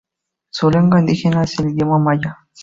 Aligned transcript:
Su 0.49 0.71
lengua 0.71 0.99
indígena 0.99 1.43
es 1.43 1.59
el 1.59 1.69
idioma 1.75 1.99
maya. 1.99 2.47